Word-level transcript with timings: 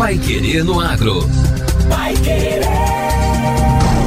Pai 0.00 0.16
Querer 0.16 0.64
no 0.64 0.80
Agro. 0.80 1.28
Pai 1.90 2.14
Querer. 2.14 2.62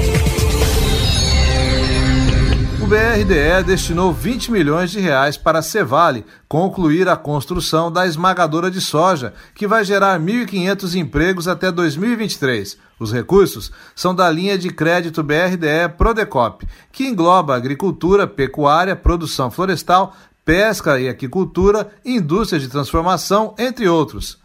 BRDE 2.94 3.64
destinou 3.66 4.12
20 4.12 4.52
milhões 4.52 4.88
de 4.92 5.00
reais 5.00 5.36
para 5.36 5.58
a 5.58 5.62
Cevale 5.62 6.24
concluir 6.46 7.08
a 7.08 7.16
construção 7.16 7.90
da 7.90 8.06
esmagadora 8.06 8.70
de 8.70 8.80
soja, 8.80 9.34
que 9.52 9.66
vai 9.66 9.84
gerar 9.84 10.20
1.500 10.20 10.94
empregos 10.94 11.48
até 11.48 11.72
2023. 11.72 12.78
Os 13.00 13.12
recursos 13.12 13.72
são 13.96 14.14
da 14.14 14.30
linha 14.30 14.56
de 14.56 14.70
crédito 14.70 15.24
BRDE 15.24 15.88
Prodecop, 15.98 16.64
que 16.92 17.08
engloba 17.08 17.56
agricultura, 17.56 18.28
pecuária, 18.28 18.94
produção 18.94 19.50
florestal, 19.50 20.14
pesca 20.44 21.00
e 21.00 21.08
aquicultura, 21.08 21.90
indústria 22.04 22.60
de 22.60 22.68
transformação, 22.68 23.56
entre 23.58 23.88
outros. 23.88 24.38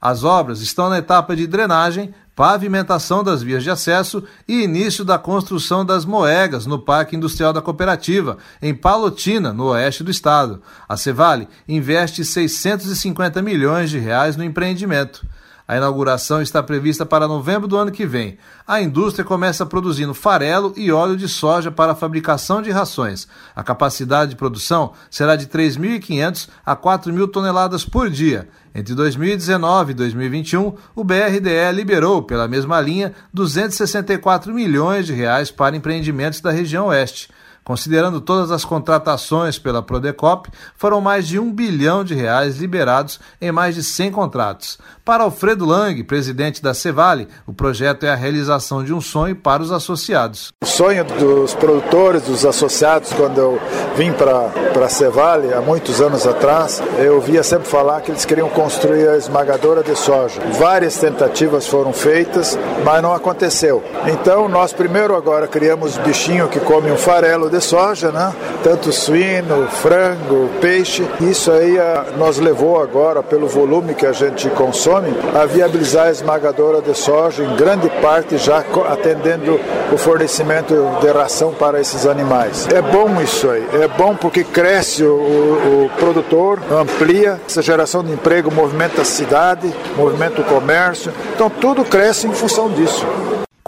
As 0.00 0.24
obras 0.24 0.62
estão 0.62 0.88
na 0.88 0.96
etapa 0.96 1.36
de 1.36 1.46
drenagem, 1.46 2.14
pavimentação 2.40 3.22
das 3.22 3.42
vias 3.42 3.62
de 3.62 3.68
acesso 3.68 4.24
e 4.48 4.62
início 4.62 5.04
da 5.04 5.18
construção 5.18 5.84
das 5.84 6.06
moegas 6.06 6.64
no 6.64 6.78
Parque 6.78 7.14
Industrial 7.14 7.52
da 7.52 7.60
Cooperativa, 7.60 8.38
em 8.62 8.72
Palotina, 8.72 9.52
no 9.52 9.64
oeste 9.64 10.02
do 10.02 10.10
estado. 10.10 10.62
A 10.88 10.96
Cevale 10.96 11.46
investe 11.68 12.24
650 12.24 13.42
milhões 13.42 13.90
de 13.90 13.98
reais 13.98 14.38
no 14.38 14.42
empreendimento. 14.42 15.26
A 15.70 15.76
inauguração 15.76 16.42
está 16.42 16.60
prevista 16.60 17.06
para 17.06 17.28
novembro 17.28 17.68
do 17.68 17.76
ano 17.76 17.92
que 17.92 18.04
vem. 18.04 18.36
A 18.66 18.80
indústria 18.80 19.24
começa 19.24 19.64
produzindo 19.64 20.12
farelo 20.12 20.74
e 20.76 20.90
óleo 20.90 21.16
de 21.16 21.28
soja 21.28 21.70
para 21.70 21.92
a 21.92 21.94
fabricação 21.94 22.60
de 22.60 22.72
rações. 22.72 23.28
A 23.54 23.62
capacidade 23.62 24.30
de 24.32 24.36
produção 24.36 24.94
será 25.08 25.36
de 25.36 25.46
3.500 25.46 26.48
a 26.66 26.74
4.000 26.74 27.30
toneladas 27.30 27.84
por 27.84 28.10
dia. 28.10 28.48
Entre 28.74 28.96
2019 28.96 29.92
e 29.92 29.94
2021, 29.94 30.74
o 30.92 31.04
BRDE 31.04 31.70
liberou, 31.72 32.20
pela 32.20 32.48
mesma 32.48 32.80
linha, 32.80 33.14
264 33.32 34.52
milhões 34.52 35.06
de 35.06 35.12
reais 35.12 35.52
para 35.52 35.76
empreendimentos 35.76 36.40
da 36.40 36.50
região 36.50 36.86
oeste. 36.86 37.28
Considerando 37.70 38.20
todas 38.20 38.50
as 38.50 38.64
contratações 38.64 39.56
pela 39.56 39.80
Prodecop, 39.80 40.50
foram 40.76 41.00
mais 41.00 41.28
de 41.28 41.38
um 41.38 41.52
bilhão 41.52 42.02
de 42.02 42.16
reais 42.16 42.56
liberados 42.56 43.20
em 43.40 43.52
mais 43.52 43.76
de 43.76 43.84
100 43.84 44.10
contratos. 44.10 44.76
Para 45.04 45.22
Alfredo 45.22 45.64
Lang, 45.64 46.02
presidente 46.02 46.60
da 46.60 46.74
Cevale, 46.74 47.28
o 47.46 47.52
projeto 47.52 48.04
é 48.04 48.10
a 48.10 48.16
realização 48.16 48.82
de 48.82 48.92
um 48.92 49.00
sonho 49.00 49.36
para 49.36 49.62
os 49.62 49.70
associados. 49.70 50.48
O 50.64 50.66
sonho 50.66 51.04
dos 51.04 51.54
produtores, 51.54 52.22
dos 52.22 52.44
associados, 52.44 53.12
quando 53.12 53.38
eu 53.38 53.60
vim 53.96 54.12
para 54.12 54.84
a 54.84 54.88
Cevale, 54.88 55.54
há 55.54 55.60
muitos 55.60 56.00
anos 56.00 56.26
atrás, 56.26 56.82
eu 56.98 57.20
via 57.20 57.44
sempre 57.44 57.68
falar 57.68 58.00
que 58.00 58.10
eles 58.10 58.24
queriam 58.24 58.48
construir 58.48 59.08
a 59.10 59.16
esmagadora 59.16 59.84
de 59.84 59.94
soja. 59.94 60.40
Várias 60.58 60.96
tentativas 60.96 61.68
foram 61.68 61.92
feitas, 61.92 62.58
mas 62.84 63.00
não 63.00 63.14
aconteceu. 63.14 63.80
Então, 64.08 64.48
nós 64.48 64.72
primeiro 64.72 65.14
agora 65.14 65.46
criamos 65.46 65.96
bichinho 65.98 66.48
que 66.48 66.58
come 66.58 66.90
um 66.90 66.96
farelo 66.96 67.48
de 67.48 67.59
soja, 67.60 68.10
né? 68.10 68.32
Tanto 68.62 68.92
suíno, 68.92 69.68
frango, 69.68 70.50
peixe. 70.60 71.06
Isso 71.20 71.50
aí 71.50 71.76
nos 72.16 72.38
levou 72.38 72.80
agora, 72.80 73.22
pelo 73.22 73.46
volume 73.48 73.94
que 73.94 74.06
a 74.06 74.12
gente 74.12 74.48
consome, 74.50 75.14
a 75.34 75.46
viabilizar 75.46 76.06
a 76.06 76.10
esmagadora 76.10 76.80
de 76.80 76.94
soja, 76.96 77.44
em 77.44 77.56
grande 77.56 77.88
parte 78.02 78.36
já 78.38 78.64
atendendo 78.88 79.58
o 79.92 79.96
fornecimento 79.96 80.74
de 81.00 81.10
ração 81.10 81.52
para 81.52 81.80
esses 81.80 82.06
animais. 82.06 82.66
É 82.72 82.80
bom 82.80 83.20
isso 83.20 83.48
aí, 83.48 83.66
é 83.80 83.88
bom 83.88 84.14
porque 84.14 84.44
cresce 84.44 85.04
o, 85.04 85.14
o 85.14 85.90
produtor, 85.98 86.60
amplia 86.70 87.40
essa 87.46 87.62
geração 87.62 88.02
de 88.02 88.12
emprego, 88.12 88.52
movimenta 88.52 89.02
a 89.02 89.04
cidade, 89.04 89.72
movimenta 89.96 90.40
o 90.40 90.44
comércio. 90.44 91.12
Então 91.34 91.50
tudo 91.50 91.84
cresce 91.84 92.26
em 92.26 92.32
função 92.32 92.68
disso 92.70 93.06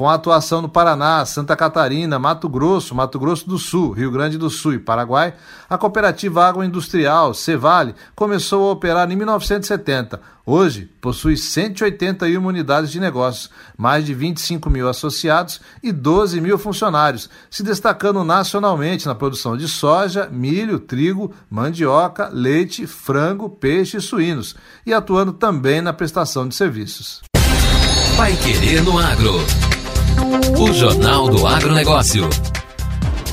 com 0.02 0.08
atuação 0.08 0.60
no 0.60 0.68
Paraná, 0.68 1.24
Santa 1.24 1.54
Catarina, 1.54 2.18
Mato 2.18 2.48
Grosso, 2.48 2.92
Mato 2.92 3.20
Grosso 3.20 3.48
do 3.48 3.56
Sul, 3.56 3.92
Rio 3.92 4.10
Grande 4.10 4.36
do 4.36 4.50
Sul 4.50 4.74
e 4.74 4.78
Paraguai, 4.80 5.32
a 5.70 5.78
cooperativa 5.78 6.44
agroindustrial 6.44 7.32
Cevale 7.32 7.94
começou 8.12 8.68
a 8.68 8.72
operar 8.72 9.08
em 9.12 9.14
1970. 9.14 10.20
Hoje, 10.44 10.90
possui 11.00 11.36
181 11.36 12.44
unidades 12.44 12.90
de 12.90 12.98
negócios, 12.98 13.48
mais 13.78 14.04
de 14.04 14.12
25 14.12 14.68
mil 14.68 14.88
associados 14.88 15.60
e 15.80 15.92
12 15.92 16.40
mil 16.40 16.58
funcionários, 16.58 17.30
se 17.48 17.62
destacando 17.62 18.24
nacionalmente 18.24 19.06
na 19.06 19.14
produção 19.14 19.56
de 19.56 19.68
soja, 19.68 20.28
milho, 20.32 20.80
trigo, 20.80 21.32
mandioca, 21.48 22.28
leite, 22.32 22.88
frango, 22.88 23.48
peixe 23.48 23.98
e 23.98 24.00
suínos, 24.00 24.56
e 24.84 24.92
atuando 24.92 25.32
também 25.32 25.80
na 25.80 25.92
prestação 25.92 26.48
de 26.48 26.56
serviços. 26.56 27.22
Vai 28.16 28.34
Querer 28.34 28.82
no 28.82 28.98
Agro. 28.98 29.71
O 30.58 30.72
Jornal 30.72 31.28
do 31.28 31.46
Agronegócio. 31.46 32.26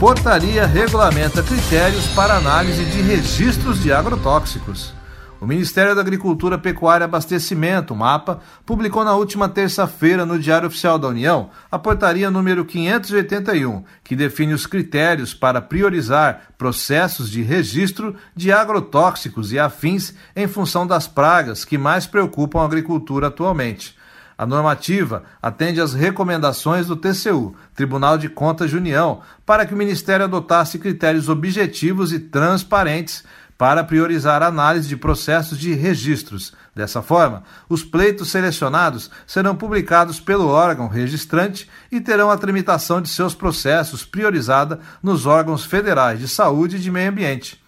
Portaria 0.02 0.66
regulamenta 0.66 1.42
critérios 1.42 2.06
para 2.08 2.36
análise 2.36 2.84
de 2.84 3.02
registros 3.02 3.82
de 3.82 3.94
agrotóxicos. 3.94 4.94
O 5.40 5.48
Ministério 5.48 5.96
da 5.96 6.02
Agricultura, 6.02 6.58
Pecuária 6.58 7.06
e 7.06 7.06
Abastecimento, 7.06 7.96
MAPA, 7.96 8.42
publicou 8.66 9.06
na 9.06 9.16
última 9.16 9.48
terça-feira 9.48 10.26
no 10.26 10.38
Diário 10.38 10.68
Oficial 10.68 11.00
da 11.00 11.08
União 11.08 11.50
a 11.72 11.80
portaria 11.80 12.30
número 12.30 12.66
581, 12.66 13.86
que 14.04 14.18
define 14.18 14.54
os 14.54 14.68
critérios 14.68 15.34
para 15.34 15.62
priorizar 15.62 16.50
processos 16.58 17.30
de 17.30 17.42
registro 17.42 18.14
de 18.36 18.52
agrotóxicos 18.52 19.54
e 19.54 19.60
afins 19.60 20.14
em 20.36 20.50
função 20.50 20.86
das 20.86 21.08
pragas 21.08 21.64
que 21.64 21.78
mais 21.78 22.06
preocupam 22.06 22.60
a 22.60 22.66
agricultura 22.66 23.28
atualmente. 23.28 23.98
A 24.40 24.46
normativa 24.46 25.24
atende 25.42 25.82
às 25.82 25.94
recomendações 25.94 26.88
do 26.88 26.96
TCU, 26.96 27.54
Tribunal 27.76 28.18
de 28.18 28.30
Contas 28.30 28.70
de 28.70 28.78
União, 28.78 29.20
para 29.46 29.66
que 29.66 29.74
o 29.74 29.78
Ministério 29.78 30.24
adotasse 30.24 30.80
critérios 30.80 31.28
objetivos 31.28 32.14
e 32.14 32.20
transparentes 32.20 33.26
para 33.58 33.84
priorizar 33.84 34.42
a 34.42 34.48
análise 34.48 34.88
de 34.88 34.96
processos 34.96 35.60
de 35.60 35.74
registros. 35.74 36.54
Dessa 36.74 37.02
forma, 37.02 37.44
os 37.68 37.84
pleitos 37.84 38.32
selecionados 38.32 39.12
serão 39.28 39.58
publicados 39.58 40.22
pelo 40.22 40.48
órgão 40.48 40.88
registrante 40.88 41.70
e 41.92 42.00
terão 42.00 42.32
a 42.32 42.38
tramitação 42.38 43.02
de 43.02 43.10
seus 43.10 43.36
processos 43.36 44.06
priorizada 44.06 44.80
nos 45.04 45.26
órgãos 45.26 45.66
federais 45.66 46.18
de 46.18 46.30
saúde 46.30 46.78
e 46.78 46.80
de 46.80 46.90
meio 46.90 47.10
ambiente. 47.10 47.62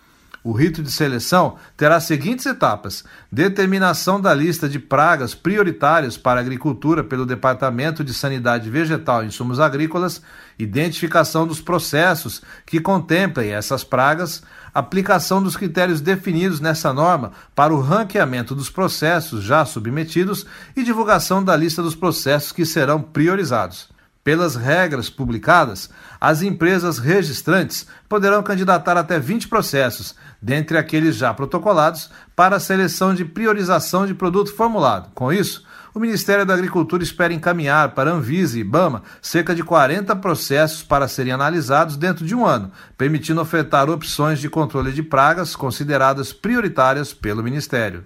O 0.43 0.53
rito 0.53 0.81
de 0.81 0.91
seleção 0.91 1.57
terá 1.77 1.97
as 1.97 2.05
seguintes 2.05 2.47
etapas: 2.47 3.03
determinação 3.31 4.19
da 4.19 4.33
lista 4.33 4.67
de 4.67 4.79
pragas 4.79 5.35
prioritárias 5.35 6.17
para 6.17 6.39
a 6.39 6.43
agricultura 6.43 7.03
pelo 7.03 7.27
Departamento 7.27 8.03
de 8.03 8.11
Sanidade 8.11 8.67
Vegetal 8.67 9.23
e 9.23 9.27
Insumos 9.27 9.59
Agrícolas, 9.59 10.19
identificação 10.57 11.45
dos 11.45 11.61
processos 11.61 12.41
que 12.65 12.79
contemplem 12.79 13.51
essas 13.51 13.83
pragas, 13.83 14.41
aplicação 14.73 15.43
dos 15.43 15.55
critérios 15.55 16.01
definidos 16.01 16.59
nessa 16.59 16.91
norma 16.91 17.33
para 17.53 17.73
o 17.73 17.79
ranqueamento 17.79 18.55
dos 18.55 18.69
processos 18.69 19.43
já 19.43 19.63
submetidos 19.63 20.47
e 20.75 20.81
divulgação 20.81 21.43
da 21.43 21.55
lista 21.55 21.83
dos 21.83 21.93
processos 21.93 22.51
que 22.51 22.65
serão 22.65 22.99
priorizados. 22.99 23.91
Pelas 24.23 24.55
regras 24.55 25.09
publicadas, 25.09 25.89
as 26.19 26.43
empresas 26.43 26.99
registrantes 26.99 27.87
poderão 28.07 28.43
candidatar 28.43 28.95
até 28.95 29.19
20 29.19 29.47
processos, 29.47 30.15
dentre 30.39 30.77
aqueles 30.77 31.15
já 31.15 31.33
protocolados, 31.33 32.11
para 32.35 32.57
a 32.57 32.59
seleção 32.59 33.15
de 33.15 33.25
priorização 33.25 34.05
de 34.05 34.13
produto 34.13 34.55
formulado. 34.55 35.09
Com 35.15 35.33
isso, 35.33 35.65
o 35.93 35.99
Ministério 35.99 36.45
da 36.45 36.53
Agricultura 36.53 37.01
espera 37.01 37.33
encaminhar 37.33 37.95
para 37.95 38.11
Anvisa 38.11 38.57
e 38.57 38.61
IBAMA 38.61 39.01
cerca 39.21 39.55
de 39.55 39.63
40 39.63 40.15
processos 40.17 40.83
para 40.83 41.07
serem 41.07 41.33
analisados 41.33 41.97
dentro 41.97 42.23
de 42.23 42.35
um 42.35 42.45
ano, 42.45 42.71
permitindo 42.95 43.41
ofertar 43.41 43.89
opções 43.89 44.39
de 44.39 44.49
controle 44.49 44.91
de 44.93 45.01
pragas 45.01 45.55
consideradas 45.55 46.31
prioritárias 46.31 47.11
pelo 47.11 47.43
Ministério. 47.43 48.05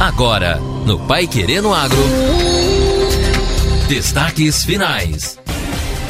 Agora, 0.00 0.58
no 0.86 0.98
Pai 1.06 1.26
Querendo 1.26 1.72
Agro. 1.74 2.57
Destaques 3.88 4.66
finais. 4.66 5.38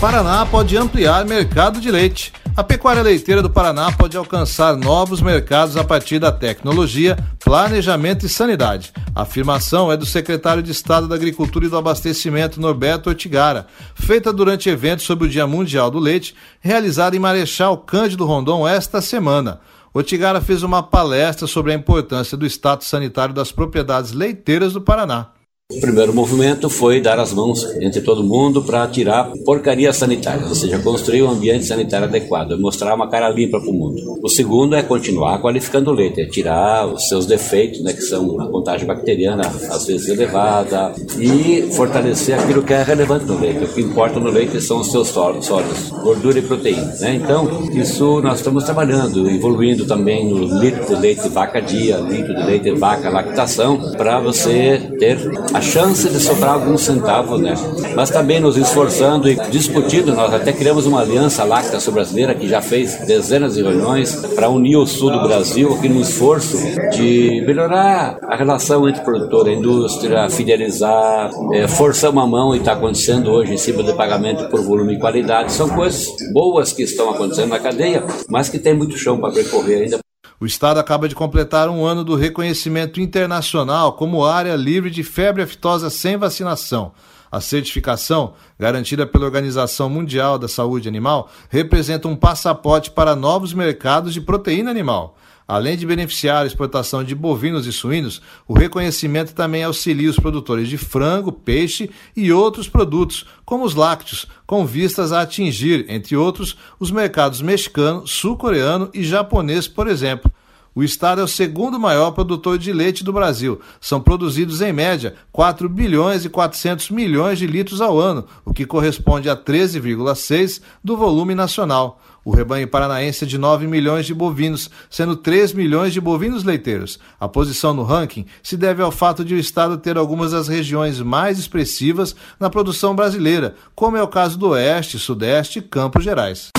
Paraná 0.01 0.45
pode 0.45 0.77
ampliar 0.77 1.25
mercado 1.25 1.81
de 1.81 1.93
leite. 1.93 2.33
A 2.57 2.65
pecuária 2.65 3.03
leiteira 3.03 3.41
do 3.41 3.49
Paraná 3.49 3.93
pode 3.93 4.17
alcançar 4.17 4.77
novos 4.77 5.23
mercados 5.23 5.77
a 5.77 5.85
partir 5.85 6.19
da 6.19 6.33
tecnologia, 6.33 7.17
planejamento 7.39 8.27
e 8.27 8.29
sanidade. 8.29 8.93
A 9.15 9.23
afirmação 9.23 9.93
é 9.93 9.97
do 9.97 10.05
secretário 10.05 10.61
de 10.61 10.73
Estado 10.73 11.07
da 11.07 11.15
Agricultura 11.15 11.67
e 11.67 11.69
do 11.69 11.77
Abastecimento, 11.77 12.61
Norberto 12.61 13.11
Ortigara, 13.11 13.69
feita 13.95 14.33
durante 14.33 14.69
evento 14.69 15.05
sobre 15.05 15.29
o 15.29 15.31
Dia 15.31 15.47
Mundial 15.47 15.89
do 15.89 16.01
Leite, 16.01 16.35
realizado 16.61 17.15
em 17.15 17.21
Marechal 17.21 17.79
Cândido 17.79 18.27
Rondon 18.27 18.67
esta 18.67 19.01
semana. 19.01 19.61
Ortigara 19.95 20.41
fez 20.41 20.65
uma 20.65 20.83
palestra 20.83 21.47
sobre 21.47 21.71
a 21.71 21.77
importância 21.77 22.37
do 22.37 22.45
status 22.45 22.89
sanitário 22.89 23.33
das 23.33 23.53
propriedades 23.53 24.11
leiteiras 24.11 24.73
do 24.73 24.81
Paraná. 24.81 25.29
O 25.71 25.81
primeiro 25.81 26.15
movimento 26.15 26.71
foi 26.71 26.99
dar 26.99 27.21
as 27.21 27.31
mãos 27.31 27.63
entre 27.79 28.01
todo 28.01 28.25
mundo 28.25 28.63
para 28.63 28.89
tirar 28.89 29.31
porcaria 29.45 29.93
sanitária, 29.93 30.47
ou 30.47 30.55
seja, 30.55 30.79
construir 30.79 31.23
um 31.23 31.31
ambiente 31.31 31.67
sanitário 31.67 32.07
adequado, 32.07 32.59
mostrar 32.59 32.95
uma 32.95 33.07
cara 33.11 33.29
limpa 33.29 33.61
para 33.61 33.69
o 33.69 33.75
mundo. 33.75 34.19
O 34.23 34.31
segundo 34.31 34.75
é 34.75 34.83
continuar 34.83 35.43
qualificando 35.43 35.91
o 35.91 35.93
leite, 35.93 36.23
é 36.23 36.25
tirar 36.25 36.87
os 36.87 37.07
seus 37.07 37.27
defeitos, 37.27 37.83
né, 37.83 37.93
que 37.93 38.01
são 38.01 38.41
a 38.41 38.49
contagem 38.49 38.87
bacteriana 38.87 39.43
às 39.47 39.87
vezes 39.87 40.09
elevada, 40.09 40.95
e 41.19 41.69
fortalecer 41.73 42.39
aquilo 42.39 42.63
que 42.63 42.73
é 42.73 42.83
relevante 42.83 43.27
no 43.27 43.39
leite. 43.39 43.65
O 43.65 43.69
que 43.69 43.83
importa 43.83 44.19
no 44.19 44.31
leite 44.31 44.63
são 44.63 44.81
os 44.81 44.91
seus 44.91 45.09
sólidos, 45.09 45.91
gordura 46.03 46.39
e 46.39 46.43
proteína. 46.43 46.95
Né? 46.99 47.21
Então, 47.23 47.69
isso 47.75 48.23
nós 48.23 48.39
estamos 48.39 48.65
trabalhando, 48.65 49.29
evoluindo 49.29 49.85
também 49.85 50.31
no 50.31 50.61
litro 50.61 50.87
de 50.87 50.95
leite 50.95 51.29
vaca 51.29 51.61
dia, 51.61 51.99
litro 51.99 52.35
de 52.35 52.43
leite 52.43 52.71
vaca 52.71 53.11
lactação, 53.11 53.93
para 53.99 54.19
você 54.19 54.81
ter 54.99 55.19
a 55.59 55.61
chance 55.61 56.09
de 56.09 56.21
sobrar 56.21 56.55
alguns 56.55 56.83
centavos, 56.83 57.41
né? 57.41 57.53
Mas 57.97 58.11
também 58.11 58.39
nos 58.39 58.57
esforçando 58.57 59.29
e 59.29 59.35
discutindo, 59.51 60.15
nós 60.15 60.33
até 60.33 60.53
criamos 60.53 60.87
uma 60.87 61.01
aliança 61.01 61.43
láctea 61.43 61.79
brasileira 61.91 62.33
que 62.33 62.49
já 62.49 62.63
fez 62.63 62.97
dezenas 63.07 63.55
de 63.55 63.63
reuniões 63.63 64.15
para 64.37 64.49
unir 64.49 64.77
o 64.77 64.87
sul 64.87 65.11
do 65.11 65.21
Brasil 65.23 65.75
aqui 65.75 65.89
no 65.89 66.01
esforço 66.01 66.57
de 66.93 67.43
melhorar 67.45 68.19
a 68.23 68.37
relação 68.37 68.89
entre 68.89 69.03
produtor 69.03 69.49
e 69.49 69.55
indústria, 69.55 70.31
fidelizar, 70.31 71.31
é, 71.53 71.67
forçar 71.67 72.11
uma 72.11 72.27
mão 72.27 72.55
e 72.55 72.59
está 72.59 72.75
acontecendo 72.75 73.29
hoje 73.33 73.53
em 73.53 73.59
cima 73.59 73.83
de 73.83 73.93
pagamento 73.95 74.49
por 74.51 74.63
volume 74.63 74.95
e 74.95 74.99
qualidade. 75.01 75.53
São 75.53 75.69
coisas 75.69 76.07
boas 76.33 76.73
que 76.73 76.85
estão 76.85 77.11
acontecendo 77.11 77.49
na 77.49 77.59
cadeia, 77.59 78.05
mas 78.29 78.49
que 78.49 78.61
tem 78.61 78.75
muito 78.75 78.97
chão 78.97 79.19
para 79.19 79.33
percorrer 79.33 79.83
ainda. 79.83 79.99
O 80.41 80.47
Estado 80.47 80.79
acaba 80.79 81.09
de 81.09 81.17
completar 81.17 81.69
um 81.69 81.85
ano 81.85 82.05
do 82.05 82.15
reconhecimento 82.15 83.01
internacional 83.01 83.95
como 83.95 84.25
área 84.25 84.55
livre 84.55 84.89
de 84.89 85.03
febre 85.03 85.43
aftosa 85.43 85.91
sem 85.91 86.17
vacinação. 86.17 86.93
A 87.31 87.41
certificação, 87.41 88.35
garantida 88.57 89.05
pela 89.05 89.25
Organização 89.25 89.91
Mundial 89.91 90.39
da 90.39 90.47
Saúde 90.47 90.87
Animal, 90.87 91.29
representa 91.51 92.07
um 92.07 92.15
passaporte 92.15 92.93
para 92.93 93.17
novos 93.17 93.53
mercados 93.53 94.15
de 94.15 94.21
proteína 94.21 94.71
animal. 94.71 95.17
Além 95.49 95.79
de 95.79 95.87
beneficiar 95.87 96.43
a 96.43 96.47
exportação 96.47 97.03
de 97.03 97.15
bovinos 97.15 97.67
e 97.67 97.73
suínos, 97.73 98.21
o 98.47 98.53
reconhecimento 98.53 99.35
também 99.35 99.65
auxilia 99.65 100.11
os 100.11 100.19
produtores 100.19 100.69
de 100.69 100.77
frango, 100.77 101.33
peixe 101.33 101.89
e 102.15 102.31
outros 102.31 102.69
produtos, 102.69 103.25
como 103.47 103.65
os 103.65 103.75
lácteos, 103.75 104.27
com 104.47 104.67
vistas 104.67 105.11
a 105.11 105.23
atingir, 105.23 105.87
entre 105.89 106.15
outros, 106.15 106.55
os 106.79 106.91
mercados 106.91 107.41
mexicano, 107.41 108.07
sul-coreano 108.07 108.91
e 108.93 109.03
japonês, 109.03 109.67
por 109.67 109.89
exemplo. 109.89 110.31
O 110.79 110.85
estado 110.85 111.21
é 111.21 111.25
o 111.25 111.27
segundo 111.27 111.77
maior 111.77 112.13
produtor 112.13 112.57
de 112.57 112.73
leite 112.73 113.03
do 113.03 113.13
Brasil. 113.13 113.61
São 113.81 114.01
produzidos, 114.01 114.63
em 114.63 114.73
média, 114.73 115.17
4 115.33 115.69
bilhões 115.69 116.25
e 116.25 116.29
400 116.29 116.91
milhões 116.91 117.41
de 117.41 117.49
litros 117.49 117.81
ao 117.81 117.99
ano, 117.99 118.25
o 118.45 118.55
que 118.55 118.65
corresponde 118.65 119.29
a 119.29 119.37
13,6% 119.37 120.63
do 120.85 120.97
volume 120.97 121.35
nacional. 121.35 122.01
O 122.25 122.31
rebanho 122.31 122.69
paranaense 122.69 123.25
é 123.25 123.27
de 123.27 123.37
9 123.37 123.67
milhões 123.67 124.07
de 124.07 124.15
bovinos, 124.15 124.71
sendo 124.89 125.17
3 125.17 125.53
milhões 125.53 125.93
de 125.93 126.01
bovinos 126.01 126.45
leiteiros. 126.45 127.01
A 127.19 127.27
posição 127.27 127.75
no 127.75 127.83
ranking 127.83 128.25
se 128.41 128.57
deve 128.57 128.81
ao 128.81 128.93
fato 128.93 129.25
de 129.25 129.35
o 129.35 129.39
estado 129.39 129.79
ter 129.79 129.99
algumas 129.99 130.31
das 130.31 130.47
regiões 130.47 131.01
mais 131.01 131.41
expressivas 131.41 132.15
na 132.39 132.49
produção 132.49 132.95
brasileira, 132.95 133.57
como 133.75 133.97
é 133.97 134.03
o 134.05 134.07
caso 134.07 134.39
do 134.39 134.51
Oeste, 134.51 134.97
Sudeste 134.97 135.59
e 135.59 135.63
Campos 135.63 136.05
Gerais. 136.05 136.51